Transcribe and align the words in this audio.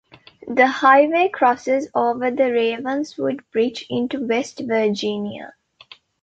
The 0.47 0.65
highway 0.65 1.29
crosses 1.31 1.87
over 1.93 2.31
the 2.31 2.51
Ravenswood 2.51 3.43
Bridge 3.51 3.85
into 3.87 4.25
West 4.25 4.59
Virginia. 4.61 5.53